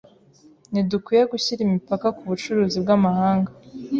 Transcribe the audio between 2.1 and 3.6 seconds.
ku bucuruzi bw’amahanga.